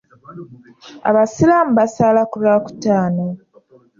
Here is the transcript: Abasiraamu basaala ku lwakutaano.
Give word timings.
Abasiraamu 1.09 1.71
basaala 1.79 2.21
ku 2.29 2.35
lwakutaano. 2.43 3.25